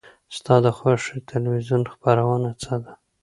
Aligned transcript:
ستا 0.35 0.55
د 0.65 0.67
خوښې 0.77 1.17
تلویزیون 1.31 1.83
خپرونه 1.93 2.49
څه 2.61 2.73
ده؟ 2.83 2.91